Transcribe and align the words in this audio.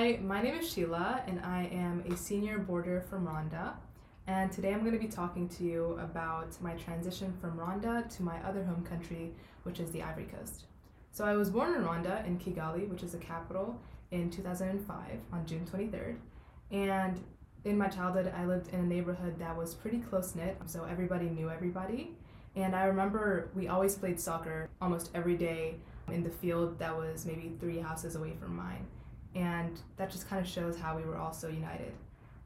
Hi, 0.00 0.18
my 0.22 0.40
name 0.40 0.54
is 0.54 0.64
Sheilla, 0.64 1.28
and 1.28 1.40
I 1.40 1.68
am 1.70 2.02
a 2.10 2.16
senior 2.16 2.58
boarder 2.58 3.02
from 3.02 3.26
Rwanda. 3.26 3.74
And 4.26 4.50
today 4.50 4.72
I'm 4.72 4.80
going 4.80 4.94
to 4.94 4.98
be 4.98 5.12
talking 5.12 5.46
to 5.50 5.62
you 5.62 5.98
about 6.00 6.58
my 6.62 6.72
transition 6.72 7.34
from 7.38 7.58
Rwanda 7.58 8.08
to 8.16 8.22
my 8.22 8.38
other 8.38 8.64
home 8.64 8.82
country, 8.82 9.34
which 9.64 9.78
is 9.78 9.90
the 9.90 10.02
Ivory 10.02 10.24
Coast. 10.24 10.64
So 11.12 11.26
I 11.26 11.36
was 11.36 11.50
born 11.50 11.74
in 11.74 11.82
Rwanda, 11.82 12.26
in 12.26 12.38
Kigali, 12.38 12.88
which 12.88 13.02
is 13.02 13.12
the 13.12 13.18
capital, 13.18 13.78
in 14.10 14.30
2005 14.30 14.96
on 15.34 15.44
June 15.44 15.66
23rd. 15.70 16.16
And 16.70 17.22
in 17.66 17.76
my 17.76 17.88
childhood, 17.88 18.32
I 18.34 18.46
lived 18.46 18.68
in 18.72 18.80
a 18.80 18.86
neighborhood 18.86 19.38
that 19.38 19.54
was 19.54 19.74
pretty 19.74 19.98
close 19.98 20.34
knit, 20.34 20.56
so 20.64 20.84
everybody 20.84 21.26
knew 21.26 21.50
everybody. 21.50 22.16
And 22.56 22.74
I 22.74 22.84
remember 22.84 23.50
we 23.54 23.68
always 23.68 23.96
played 23.96 24.18
soccer 24.18 24.70
almost 24.80 25.10
every 25.14 25.36
day 25.36 25.74
in 26.10 26.24
the 26.24 26.30
field 26.30 26.78
that 26.78 26.96
was 26.96 27.26
maybe 27.26 27.52
three 27.60 27.80
houses 27.80 28.16
away 28.16 28.32
from 28.40 28.56
mine. 28.56 28.86
And 29.34 29.78
that 29.96 30.10
just 30.10 30.28
kind 30.28 30.44
of 30.44 30.50
shows 30.50 30.76
how 30.76 30.96
we 30.96 31.02
were 31.02 31.16
all 31.16 31.32
so 31.32 31.48
united. 31.48 31.92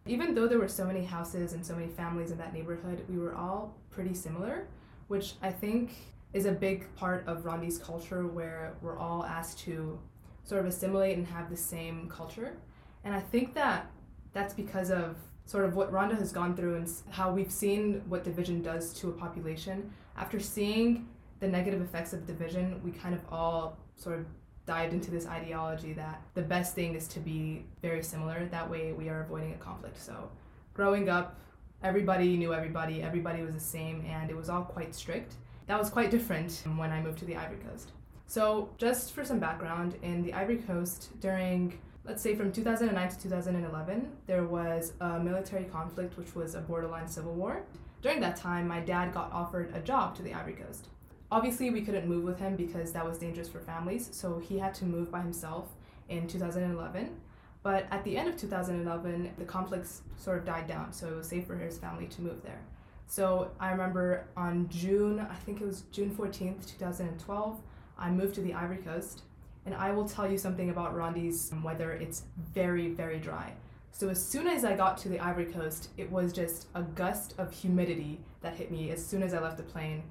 Even 0.06 0.34
though 0.34 0.46
there 0.46 0.58
were 0.58 0.68
so 0.68 0.84
many 0.84 1.02
houses 1.04 1.54
and 1.54 1.64
so 1.64 1.74
many 1.74 1.88
families 1.88 2.30
in 2.30 2.38
that 2.38 2.52
neighborhood, 2.52 3.04
we 3.08 3.18
were 3.18 3.34
all 3.34 3.74
pretty 3.90 4.12
similar, 4.12 4.66
which 5.08 5.34
I 5.42 5.50
think 5.50 5.92
is 6.34 6.44
a 6.44 6.52
big 6.52 6.94
part 6.96 7.26
of 7.26 7.44
Rwandese 7.44 7.82
culture 7.82 8.26
where 8.26 8.74
we're 8.82 8.98
all 8.98 9.24
asked 9.24 9.60
to 9.60 9.98
sort 10.42 10.60
of 10.60 10.66
assimilate 10.66 11.16
and 11.16 11.26
have 11.26 11.48
the 11.48 11.56
same 11.56 12.08
culture. 12.08 12.58
And 13.04 13.14
I 13.14 13.20
think 13.20 13.54
that 13.54 13.90
that's 14.32 14.52
because 14.52 14.90
of 14.90 15.16
sort 15.46 15.64
of 15.64 15.74
what 15.74 15.92
Rwanda 15.92 16.18
has 16.18 16.32
gone 16.32 16.56
through 16.56 16.76
and 16.76 16.90
how 17.10 17.32
we've 17.32 17.52
seen 17.52 18.02
what 18.08 18.24
division 18.24 18.62
does 18.62 18.92
to 18.94 19.10
a 19.10 19.12
population. 19.12 19.90
After 20.16 20.40
seeing 20.40 21.08
the 21.40 21.48
negative 21.48 21.80
effects 21.80 22.12
of 22.12 22.26
division, 22.26 22.80
we 22.82 22.90
kind 22.90 23.14
of 23.14 23.20
all 23.30 23.78
sort 23.96 24.18
of 24.18 24.26
dived 24.66 24.92
into 24.92 25.10
this 25.10 25.26
ideology 25.26 25.92
that 25.94 26.22
the 26.34 26.42
best 26.42 26.74
thing 26.74 26.94
is 26.94 27.06
to 27.08 27.20
be 27.20 27.64
very 27.82 28.02
similar. 28.02 28.46
That 28.46 28.68
way, 28.70 28.92
we 28.92 29.08
are 29.08 29.22
avoiding 29.22 29.52
a 29.52 29.56
conflict. 29.56 30.00
So, 30.00 30.30
growing 30.72 31.08
up, 31.08 31.38
everybody 31.82 32.36
knew 32.36 32.54
everybody, 32.54 33.02
everybody 33.02 33.42
was 33.42 33.54
the 33.54 33.60
same, 33.60 34.04
and 34.06 34.30
it 34.30 34.36
was 34.36 34.48
all 34.48 34.62
quite 34.62 34.94
strict. 34.94 35.34
That 35.66 35.78
was 35.78 35.90
quite 35.90 36.10
different 36.10 36.62
when 36.76 36.90
I 36.90 37.02
moved 37.02 37.18
to 37.18 37.24
the 37.24 37.36
Ivory 37.36 37.58
Coast. 37.58 37.92
So, 38.26 38.70
just 38.78 39.12
for 39.12 39.24
some 39.24 39.38
background, 39.38 39.96
in 40.02 40.22
the 40.22 40.32
Ivory 40.32 40.58
Coast, 40.58 41.10
during 41.20 41.78
let's 42.04 42.22
say 42.22 42.34
from 42.34 42.52
2009 42.52 43.08
to 43.08 43.18
2011, 43.18 44.10
there 44.26 44.44
was 44.44 44.92
a 45.00 45.18
military 45.18 45.64
conflict, 45.64 46.16
which 46.16 46.34
was 46.34 46.54
a 46.54 46.60
borderline 46.60 47.08
civil 47.08 47.32
war. 47.32 47.64
During 48.02 48.20
that 48.20 48.36
time, 48.36 48.68
my 48.68 48.80
dad 48.80 49.14
got 49.14 49.32
offered 49.32 49.74
a 49.74 49.80
job 49.80 50.14
to 50.16 50.22
the 50.22 50.34
Ivory 50.34 50.52
Coast. 50.52 50.88
Obviously, 51.30 51.70
we 51.70 51.82
couldn't 51.82 52.06
move 52.06 52.24
with 52.24 52.38
him 52.38 52.56
because 52.56 52.92
that 52.92 53.04
was 53.04 53.18
dangerous 53.18 53.48
for 53.48 53.60
families, 53.60 54.08
so 54.12 54.38
he 54.38 54.58
had 54.58 54.74
to 54.74 54.84
move 54.84 55.10
by 55.10 55.20
himself 55.20 55.68
in 56.08 56.26
2011. 56.26 57.16
But 57.62 57.86
at 57.90 58.04
the 58.04 58.16
end 58.16 58.28
of 58.28 58.36
2011, 58.36 59.32
the 59.38 59.44
conflicts 59.44 60.02
sort 60.16 60.38
of 60.38 60.44
died 60.44 60.66
down, 60.66 60.92
so 60.92 61.08
it 61.08 61.16
was 61.16 61.28
safe 61.28 61.46
for 61.46 61.56
his 61.56 61.78
family 61.78 62.06
to 62.06 62.22
move 62.22 62.42
there. 62.42 62.60
So 63.06 63.50
I 63.58 63.70
remember 63.70 64.26
on 64.36 64.68
June, 64.68 65.18
I 65.20 65.34
think 65.34 65.60
it 65.60 65.66
was 65.66 65.82
June 65.92 66.10
14th, 66.10 66.70
2012, 66.70 67.60
I 67.98 68.10
moved 68.10 68.34
to 68.36 68.40
the 68.40 68.54
Ivory 68.54 68.78
Coast. 68.78 69.22
And 69.66 69.74
I 69.74 69.92
will 69.92 70.06
tell 70.06 70.30
you 70.30 70.36
something 70.36 70.68
about 70.68 70.94
Rwandese 70.94 71.62
weather. 71.62 71.92
It's 71.92 72.24
very, 72.52 72.90
very 72.90 73.18
dry. 73.18 73.54
So 73.92 74.08
as 74.10 74.22
soon 74.22 74.46
as 74.46 74.64
I 74.64 74.76
got 74.76 74.98
to 74.98 75.08
the 75.08 75.20
Ivory 75.20 75.46
Coast, 75.46 75.88
it 75.96 76.10
was 76.10 76.32
just 76.32 76.66
a 76.74 76.82
gust 76.82 77.34
of 77.38 77.52
humidity 77.52 78.20
that 78.42 78.54
hit 78.54 78.70
me 78.70 78.90
as 78.90 79.04
soon 79.04 79.22
as 79.22 79.32
I 79.32 79.40
left 79.40 79.56
the 79.56 79.62
plane. 79.62 80.02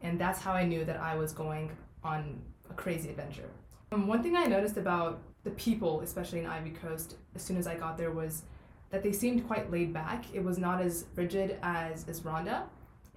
And 0.00 0.18
that's 0.18 0.40
how 0.40 0.52
I 0.52 0.64
knew 0.64 0.84
that 0.84 0.96
I 0.96 1.14
was 1.16 1.32
going 1.32 1.70
on 2.02 2.40
a 2.70 2.74
crazy 2.74 3.10
adventure. 3.10 3.48
Um, 3.92 4.06
one 4.06 4.22
thing 4.22 4.36
I 4.36 4.44
noticed 4.46 4.76
about 4.76 5.20
the 5.44 5.50
people, 5.50 6.00
especially 6.00 6.40
in 6.40 6.46
Ivory 6.46 6.70
Coast, 6.70 7.16
as 7.34 7.42
soon 7.42 7.56
as 7.56 7.66
I 7.66 7.74
got 7.74 7.98
there 7.98 8.10
was 8.10 8.42
that 8.90 9.02
they 9.02 9.12
seemed 9.12 9.46
quite 9.46 9.70
laid 9.70 9.92
back. 9.92 10.24
It 10.32 10.42
was 10.42 10.58
not 10.58 10.80
as 10.80 11.06
rigid 11.14 11.58
as, 11.62 12.06
as 12.08 12.20
Rwanda. 12.20 12.62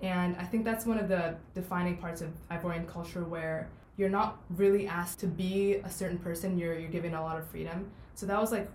And 0.01 0.35
I 0.37 0.43
think 0.43 0.65
that's 0.65 0.85
one 0.85 0.99
of 0.99 1.07
the 1.07 1.35
defining 1.53 1.97
parts 1.97 2.21
of 2.21 2.29
Ivorian 2.51 2.87
culture 2.87 3.23
where 3.23 3.69
you're 3.97 4.09
not 4.09 4.41
really 4.49 4.87
asked 4.87 5.19
to 5.19 5.27
be 5.27 5.75
a 5.75 5.89
certain 5.89 6.17
person, 6.17 6.57
you're, 6.57 6.77
you're 6.77 6.89
given 6.89 7.13
a 7.13 7.21
lot 7.21 7.37
of 7.37 7.47
freedom. 7.47 7.89
So 8.15 8.25
that 8.25 8.39
was 8.39 8.51
like, 8.51 8.69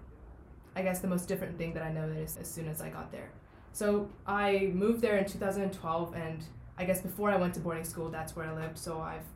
I 0.76 0.82
guess, 0.82 1.00
the 1.00 1.08
most 1.08 1.26
different 1.28 1.58
thing 1.58 1.74
that 1.74 1.82
I 1.82 1.92
noticed 1.92 2.38
as 2.38 2.48
soon 2.48 2.68
as 2.68 2.80
I 2.80 2.88
got 2.88 3.10
there. 3.10 3.30
So 3.72 4.08
I 4.26 4.70
moved 4.74 5.00
there 5.00 5.18
in 5.18 5.24
2012, 5.24 6.14
and 6.14 6.44
I 6.78 6.84
guess 6.84 7.00
before 7.00 7.30
I 7.30 7.36
went 7.36 7.54
to 7.54 7.60
boarding 7.60 7.84
school, 7.84 8.08
that's 8.08 8.36
where 8.36 8.46
I 8.46 8.54
lived. 8.54 8.78
So 8.78 9.00
I've 9.00 9.26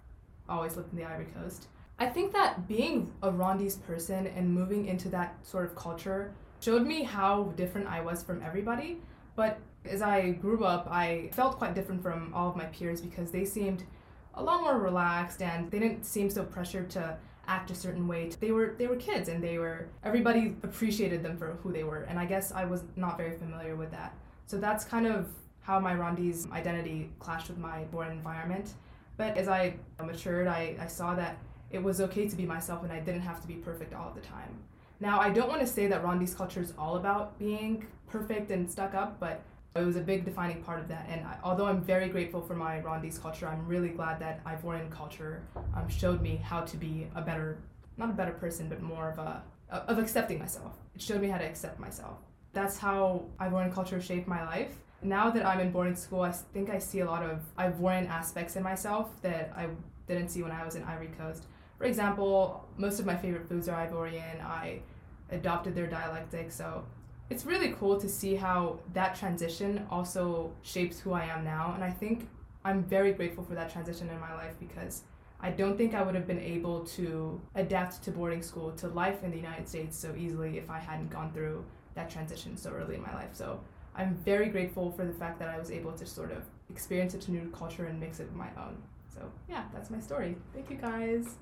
always 0.48 0.76
lived 0.76 0.92
in 0.92 0.98
the 0.98 1.04
Ivory 1.04 1.26
Coast. 1.34 1.66
I 1.98 2.06
think 2.06 2.32
that 2.32 2.66
being 2.66 3.12
a 3.22 3.30
Rwandese 3.30 3.82
person 3.84 4.26
and 4.28 4.48
moving 4.52 4.86
into 4.86 5.08
that 5.10 5.36
sort 5.42 5.64
of 5.64 5.74
culture 5.74 6.32
showed 6.60 6.86
me 6.86 7.02
how 7.02 7.52
different 7.56 7.88
I 7.88 8.00
was 8.00 8.22
from 8.22 8.42
everybody. 8.42 8.98
But 9.34 9.58
as 9.84 10.02
I 10.02 10.30
grew 10.30 10.64
up, 10.64 10.86
I 10.90 11.30
felt 11.32 11.58
quite 11.58 11.74
different 11.74 12.02
from 12.02 12.32
all 12.34 12.48
of 12.48 12.56
my 12.56 12.66
peers 12.66 13.00
because 13.00 13.30
they 13.30 13.44
seemed 13.44 13.84
a 14.34 14.42
lot 14.42 14.62
more 14.62 14.78
relaxed 14.78 15.42
and 15.42 15.70
they 15.70 15.78
didn't 15.78 16.04
seem 16.04 16.30
so 16.30 16.44
pressured 16.44 16.88
to 16.90 17.16
act 17.48 17.70
a 17.70 17.74
certain 17.74 18.06
way. 18.06 18.30
They 18.40 18.52
were 18.52 18.74
they 18.78 18.86
were 18.86 18.96
kids 18.96 19.28
and 19.28 19.42
they 19.42 19.58
were 19.58 19.88
everybody 20.04 20.56
appreciated 20.62 21.22
them 21.22 21.36
for 21.36 21.58
who 21.62 21.72
they 21.72 21.82
were 21.82 22.02
and 22.02 22.18
I 22.18 22.24
guess 22.24 22.52
I 22.52 22.64
was 22.64 22.84
not 22.96 23.16
very 23.16 23.36
familiar 23.36 23.74
with 23.74 23.90
that. 23.90 24.14
So 24.46 24.58
that's 24.58 24.84
kind 24.84 25.06
of 25.06 25.28
how 25.62 25.80
my 25.80 25.94
Rwandese 25.94 26.50
identity 26.52 27.10
clashed 27.18 27.48
with 27.48 27.58
my 27.58 27.84
born 27.84 28.10
environment. 28.10 28.74
But 29.16 29.36
as 29.36 29.48
I 29.48 29.74
matured, 30.02 30.46
I, 30.46 30.76
I 30.80 30.86
saw 30.86 31.14
that 31.14 31.38
it 31.70 31.82
was 31.82 32.00
okay 32.00 32.28
to 32.28 32.36
be 32.36 32.44
myself 32.44 32.82
and 32.82 32.92
I 32.92 33.00
didn't 33.00 33.22
have 33.22 33.40
to 33.40 33.48
be 33.48 33.54
perfect 33.54 33.94
all 33.94 34.12
the 34.14 34.20
time. 34.20 34.58
Now, 35.00 35.20
I 35.20 35.30
don't 35.30 35.48
want 35.48 35.60
to 35.60 35.66
say 35.66 35.86
that 35.88 36.02
Rwandese 36.02 36.36
culture 36.36 36.60
is 36.60 36.74
all 36.78 36.96
about 36.96 37.38
being 37.38 37.86
perfect 38.08 38.50
and 38.50 38.70
stuck 38.70 38.94
up, 38.94 39.18
but 39.18 39.42
it 39.74 39.80
was 39.80 39.96
a 39.96 40.00
big 40.00 40.24
defining 40.24 40.62
part 40.62 40.80
of 40.80 40.88
that. 40.88 41.06
And 41.08 41.26
I, 41.26 41.38
although 41.42 41.66
I'm 41.66 41.80
very 41.80 42.08
grateful 42.08 42.42
for 42.42 42.54
my 42.54 42.80
Rwandese 42.80 43.20
culture, 43.20 43.48
I'm 43.48 43.66
really 43.66 43.88
glad 43.88 44.20
that 44.20 44.44
Ivorian 44.44 44.90
culture 44.90 45.42
um, 45.74 45.88
showed 45.88 46.20
me 46.20 46.36
how 46.36 46.60
to 46.60 46.76
be 46.76 47.08
a 47.14 47.22
better, 47.22 47.58
not 47.96 48.10
a 48.10 48.12
better 48.12 48.32
person, 48.32 48.68
but 48.68 48.82
more 48.82 49.10
of 49.10 49.18
a 49.18 49.42
of 49.72 49.98
accepting 49.98 50.38
myself. 50.38 50.74
It 50.94 51.00
showed 51.00 51.22
me 51.22 51.28
how 51.28 51.38
to 51.38 51.44
accept 51.44 51.80
myself. 51.80 52.18
That's 52.52 52.76
how 52.76 53.24
Ivorian 53.40 53.72
culture 53.72 54.00
shaped 54.00 54.28
my 54.28 54.44
life. 54.44 54.76
Now 55.02 55.30
that 55.30 55.44
I'm 55.44 55.58
in 55.58 55.72
boarding 55.72 55.96
school, 55.96 56.20
I 56.20 56.30
think 56.30 56.70
I 56.70 56.78
see 56.78 57.00
a 57.00 57.06
lot 57.06 57.24
of 57.24 57.40
Ivorian 57.58 58.08
aspects 58.08 58.54
in 58.54 58.62
myself 58.62 59.10
that 59.22 59.52
I 59.56 59.66
didn't 60.06 60.28
see 60.28 60.42
when 60.42 60.52
I 60.52 60.64
was 60.64 60.76
in 60.76 60.84
Ivory 60.84 61.10
Coast. 61.18 61.46
For 61.76 61.84
example, 61.84 62.68
most 62.76 63.00
of 63.00 63.06
my 63.06 63.16
favorite 63.16 63.48
foods 63.48 63.68
are 63.68 63.86
Ivorian. 63.86 64.40
I 64.40 64.80
adopted 65.30 65.74
their 65.74 65.88
dialectic, 65.88 66.52
so 66.52 66.84
it's 67.30 67.44
really 67.44 67.70
cool 67.80 67.98
to 67.98 68.08
see 68.08 68.36
how 68.36 68.78
that 68.92 69.16
transition 69.16 69.84
also 69.90 70.52
shapes 70.62 71.00
who 71.00 71.12
I 71.12 71.24
am 71.24 71.42
now. 71.42 71.72
And 71.74 71.82
I 71.82 71.90
think 71.90 72.28
I'm 72.64 72.84
very 72.84 73.12
grateful 73.12 73.42
for 73.42 73.54
that 73.54 73.72
transition 73.72 74.08
in 74.08 74.20
my 74.20 74.32
life 74.34 74.54
because 74.60 75.02
I 75.40 75.50
don't 75.50 75.76
think 75.76 75.94
I 75.94 76.02
would 76.02 76.14
have 76.14 76.28
been 76.28 76.38
able 76.38 76.84
to 76.84 77.40
adapt 77.56 78.04
to 78.04 78.12
boarding 78.12 78.42
school, 78.42 78.70
to 78.72 78.86
life 78.86 79.24
in 79.24 79.32
the 79.32 79.36
United 79.36 79.68
States 79.68 79.96
so 79.98 80.14
easily 80.16 80.58
if 80.58 80.70
I 80.70 80.78
hadn't 80.78 81.10
gone 81.10 81.32
through 81.32 81.64
that 81.94 82.08
transition 82.08 82.56
so 82.56 82.70
early 82.70 82.94
in 82.94 83.02
my 83.02 83.12
life. 83.14 83.30
So 83.32 83.58
I'm 83.94 84.16
very 84.24 84.48
grateful 84.48 84.90
for 84.92 85.04
the 85.04 85.12
fact 85.12 85.38
that 85.38 85.48
I 85.48 85.58
was 85.58 85.70
able 85.70 85.92
to 85.92 86.06
sort 86.06 86.32
of 86.32 86.44
experience 86.70 87.14
a 87.14 87.30
new 87.30 87.50
culture 87.50 87.86
and 87.86 88.00
mix 88.00 88.20
it 88.20 88.24
with 88.24 88.34
my 88.34 88.48
own. 88.56 88.76
So 89.14 89.20
yeah, 89.48 89.64
that's 89.72 89.90
my 89.90 90.00
story. 90.00 90.36
Thank 90.54 90.70
you 90.70 90.76
guys. 90.76 91.36